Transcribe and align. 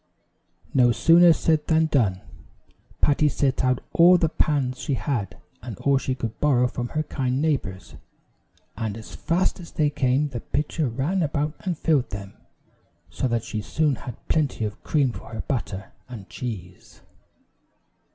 No 0.73 0.91
sooner 0.91 1.31
said 1.31 1.67
than 1.67 1.85
done. 1.85 2.21
Patty 3.01 3.29
set 3.29 3.63
out 3.63 3.83
all 3.93 4.17
the 4.17 4.29
pans 4.29 4.79
she 4.79 4.95
had, 4.95 5.37
and 5.61 5.77
all 5.77 5.99
she 5.99 6.15
could 6.15 6.39
borrow 6.39 6.65
from 6.67 6.87
her 6.97 7.03
kind 7.03 7.39
neighbors, 7.39 7.93
and 8.75 8.97
as 8.97 9.13
fast 9.13 9.59
as 9.59 9.73
they 9.73 9.91
came 9.91 10.29
the 10.29 10.39
pitcher 10.39 10.89
ran 10.89 11.21
about 11.21 11.53
and 11.59 11.77
filled 11.77 12.09
them; 12.09 12.33
so 13.11 13.27
that 13.27 13.43
she 13.43 13.61
soon 13.61 13.93
had 13.97 14.27
plenty 14.27 14.65
of 14.65 14.83
cream 14.83 15.11
for 15.11 15.27
her 15.35 15.41
butter 15.41 15.91
and 16.09 16.27
cheese. 16.29 17.01